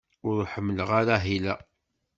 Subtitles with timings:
[0.27, 1.55] Ur ḥemmleɣ ara ahil-a.